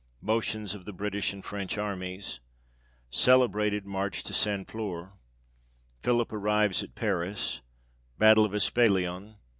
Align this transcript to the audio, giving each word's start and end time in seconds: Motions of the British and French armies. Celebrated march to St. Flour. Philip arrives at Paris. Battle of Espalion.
Motions 0.23 0.73
of 0.73 0.85
the 0.85 0.93
British 0.93 1.31
and 1.31 1.45
French 1.45 1.77
armies. 1.77 2.39
Celebrated 3.11 3.85
march 3.85 4.23
to 4.23 4.33
St. 4.33 4.67
Flour. 4.67 5.13
Philip 6.01 6.33
arrives 6.33 6.81
at 6.81 6.95
Paris. 6.95 7.61
Battle 8.17 8.43
of 8.43 8.55
Espalion. 8.55 9.35